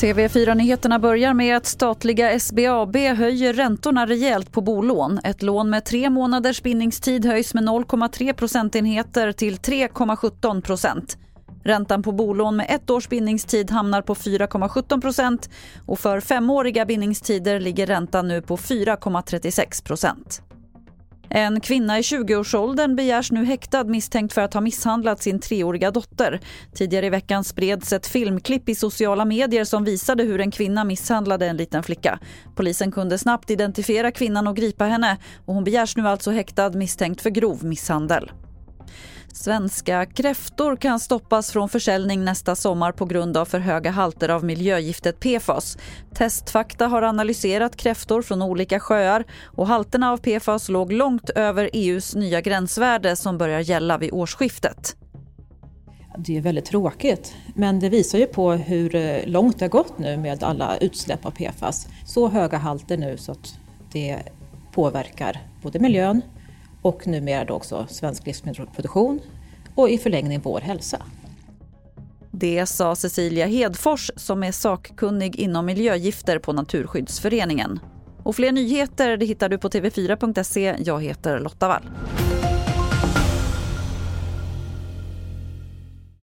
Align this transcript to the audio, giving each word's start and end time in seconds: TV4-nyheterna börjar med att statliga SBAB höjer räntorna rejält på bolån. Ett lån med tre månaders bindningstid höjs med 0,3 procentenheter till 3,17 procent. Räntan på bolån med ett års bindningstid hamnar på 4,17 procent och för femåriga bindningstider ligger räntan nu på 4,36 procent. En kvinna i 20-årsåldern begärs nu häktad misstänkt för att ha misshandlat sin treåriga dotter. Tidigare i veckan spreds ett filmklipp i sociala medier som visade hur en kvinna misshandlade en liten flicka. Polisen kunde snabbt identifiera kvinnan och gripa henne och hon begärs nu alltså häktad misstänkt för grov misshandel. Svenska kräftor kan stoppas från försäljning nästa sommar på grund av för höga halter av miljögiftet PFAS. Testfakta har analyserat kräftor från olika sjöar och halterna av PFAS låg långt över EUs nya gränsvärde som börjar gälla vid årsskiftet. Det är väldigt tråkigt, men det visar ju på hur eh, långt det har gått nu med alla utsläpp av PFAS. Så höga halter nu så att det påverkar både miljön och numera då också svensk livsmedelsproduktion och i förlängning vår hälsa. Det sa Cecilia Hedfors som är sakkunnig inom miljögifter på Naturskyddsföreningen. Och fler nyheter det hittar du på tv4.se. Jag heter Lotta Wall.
TV4-nyheterna 0.00 0.98
börjar 0.98 1.34
med 1.34 1.56
att 1.56 1.66
statliga 1.66 2.40
SBAB 2.40 2.96
höjer 2.96 3.52
räntorna 3.52 4.06
rejält 4.06 4.52
på 4.52 4.60
bolån. 4.60 5.20
Ett 5.24 5.42
lån 5.42 5.70
med 5.70 5.84
tre 5.84 6.10
månaders 6.10 6.62
bindningstid 6.62 7.24
höjs 7.24 7.54
med 7.54 7.64
0,3 7.64 8.32
procentenheter 8.32 9.32
till 9.32 9.56
3,17 9.56 10.60
procent. 10.60 11.18
Räntan 11.64 12.02
på 12.02 12.12
bolån 12.12 12.56
med 12.56 12.66
ett 12.68 12.90
års 12.90 13.08
bindningstid 13.08 13.70
hamnar 13.70 14.02
på 14.02 14.14
4,17 14.14 15.00
procent 15.00 15.50
och 15.86 15.98
för 15.98 16.20
femåriga 16.20 16.84
bindningstider 16.84 17.60
ligger 17.60 17.86
räntan 17.86 18.28
nu 18.28 18.42
på 18.42 18.56
4,36 18.56 19.84
procent. 19.84 20.42
En 21.32 21.60
kvinna 21.60 21.98
i 21.98 22.02
20-årsåldern 22.02 22.96
begärs 22.96 23.32
nu 23.32 23.44
häktad 23.44 23.84
misstänkt 23.84 24.32
för 24.32 24.40
att 24.40 24.54
ha 24.54 24.60
misshandlat 24.60 25.22
sin 25.22 25.40
treåriga 25.40 25.90
dotter. 25.90 26.40
Tidigare 26.74 27.06
i 27.06 27.10
veckan 27.10 27.44
spreds 27.44 27.92
ett 27.92 28.06
filmklipp 28.06 28.68
i 28.68 28.74
sociala 28.74 29.24
medier 29.24 29.64
som 29.64 29.84
visade 29.84 30.22
hur 30.22 30.40
en 30.40 30.50
kvinna 30.50 30.84
misshandlade 30.84 31.46
en 31.46 31.56
liten 31.56 31.82
flicka. 31.82 32.18
Polisen 32.56 32.92
kunde 32.92 33.18
snabbt 33.18 33.50
identifiera 33.50 34.10
kvinnan 34.10 34.46
och 34.46 34.56
gripa 34.56 34.84
henne 34.84 35.18
och 35.46 35.54
hon 35.54 35.64
begärs 35.64 35.96
nu 35.96 36.08
alltså 36.08 36.30
häktad 36.30 36.70
misstänkt 36.70 37.20
för 37.20 37.30
grov 37.30 37.64
misshandel. 37.64 38.30
Svenska 39.32 40.06
kräftor 40.06 40.76
kan 40.76 41.00
stoppas 41.00 41.52
från 41.52 41.68
försäljning 41.68 42.24
nästa 42.24 42.56
sommar 42.56 42.92
på 42.92 43.04
grund 43.04 43.36
av 43.36 43.44
för 43.44 43.58
höga 43.58 43.90
halter 43.90 44.28
av 44.28 44.44
miljögiftet 44.44 45.20
PFAS. 45.20 45.78
Testfakta 46.14 46.86
har 46.86 47.02
analyserat 47.02 47.76
kräftor 47.76 48.22
från 48.22 48.42
olika 48.42 48.80
sjöar 48.80 49.24
och 49.44 49.66
halterna 49.66 50.12
av 50.12 50.16
PFAS 50.16 50.68
låg 50.68 50.92
långt 50.92 51.30
över 51.30 51.70
EUs 51.72 52.14
nya 52.14 52.40
gränsvärde 52.40 53.16
som 53.16 53.38
börjar 53.38 53.60
gälla 53.60 53.98
vid 53.98 54.12
årsskiftet. 54.12 54.96
Det 56.18 56.36
är 56.36 56.40
väldigt 56.40 56.64
tråkigt, 56.64 57.34
men 57.54 57.80
det 57.80 57.88
visar 57.88 58.18
ju 58.18 58.26
på 58.26 58.52
hur 58.52 58.94
eh, 58.94 59.26
långt 59.26 59.58
det 59.58 59.64
har 59.64 59.70
gått 59.70 59.98
nu 59.98 60.16
med 60.16 60.42
alla 60.42 60.76
utsläpp 60.76 61.26
av 61.26 61.30
PFAS. 61.30 61.88
Så 62.06 62.28
höga 62.28 62.58
halter 62.58 62.96
nu 62.96 63.16
så 63.16 63.32
att 63.32 63.54
det 63.92 64.18
påverkar 64.72 65.40
både 65.62 65.78
miljön 65.78 66.22
och 66.82 67.06
numera 67.06 67.44
då 67.44 67.54
också 67.54 67.86
svensk 67.88 68.26
livsmedelsproduktion 68.26 69.20
och 69.74 69.90
i 69.90 69.98
förlängning 69.98 70.40
vår 70.42 70.60
hälsa. 70.60 71.02
Det 72.30 72.66
sa 72.66 72.96
Cecilia 72.96 73.46
Hedfors 73.46 74.10
som 74.16 74.42
är 74.42 74.52
sakkunnig 74.52 75.36
inom 75.36 75.66
miljögifter 75.66 76.38
på 76.38 76.52
Naturskyddsföreningen. 76.52 77.80
Och 78.22 78.36
fler 78.36 78.52
nyheter 78.52 79.16
det 79.16 79.26
hittar 79.26 79.48
du 79.48 79.58
på 79.58 79.68
tv4.se. 79.68 80.76
Jag 80.78 81.02
heter 81.02 81.38
Lotta 81.40 81.68
Wall. 81.68 81.82